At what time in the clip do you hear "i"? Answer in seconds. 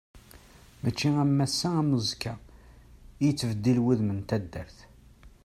2.41-2.43